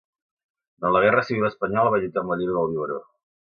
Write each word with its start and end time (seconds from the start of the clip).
Durant 0.79 0.95
la 0.95 1.01
guerra 1.03 1.25
civil 1.27 1.47
espanyola 1.51 1.93
va 1.97 2.01
lluitar 2.01 2.25
amb 2.25 2.35
la 2.35 2.41
lleva 2.43 2.59
del 2.67 2.75
biberó. 2.75 3.01